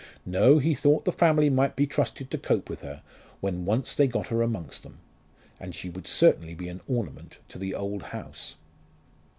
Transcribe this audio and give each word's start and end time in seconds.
No, 0.25 0.57
he 0.57 0.73
thought 0.73 1.05
the 1.05 1.11
family 1.11 1.47
might 1.51 1.75
be 1.75 1.85
trusted 1.85 2.31
to 2.31 2.39
cope 2.39 2.71
with 2.71 2.81
her 2.81 3.03
when 3.39 3.65
once 3.65 3.93
they 3.93 4.07
got 4.07 4.29
her 4.29 4.41
among 4.41 4.71
them. 4.81 4.97
And 5.59 5.75
she 5.75 5.89
would 5.91 6.07
certainly 6.07 6.55
be 6.55 6.69
an 6.69 6.81
ornament 6.87 7.37
to 7.49 7.59
the 7.59 7.75
old 7.75 8.01
house. 8.01 8.55